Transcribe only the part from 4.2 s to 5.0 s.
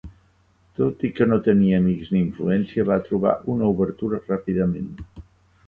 ràpidament.